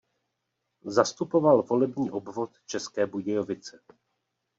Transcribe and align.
Zastupoval 0.85 1.63
volební 1.63 2.11
obvod 2.11 2.51
České 2.65 3.07
Budějovice. 3.07 3.79